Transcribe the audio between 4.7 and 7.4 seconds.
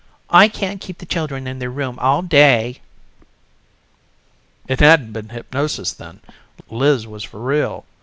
hadn't been hypnosis then! Liz was for